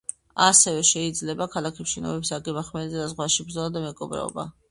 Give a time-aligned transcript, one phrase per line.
[0.43, 4.47] ასევე შეიძლება ქალაქებში შენობების აგება, ხმელეთზე და ზღვაში ბრძოლა, და მეკობრეობა.